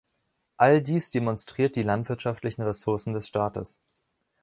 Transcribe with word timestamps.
All 0.57 0.81
dies 0.81 1.11
demonstriert 1.11 1.75
die 1.75 1.83
landwirtschaftlichen 1.83 2.63
Ressourcen 2.63 3.13
des 3.13 3.27
Staates. 3.27 3.79